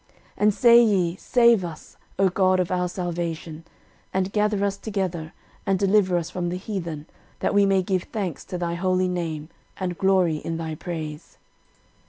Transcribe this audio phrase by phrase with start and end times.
[0.35, 3.63] 13:016:035 And say ye, Save us, O God of our salvation,
[4.11, 5.31] and gather us together,
[5.63, 7.05] and deliver us from the heathen,
[7.39, 11.37] that we may give thanks to thy holy name, and glory in thy praise.